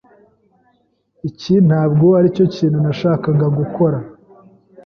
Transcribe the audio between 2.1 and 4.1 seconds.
aricyo kintu nashakaga gukora.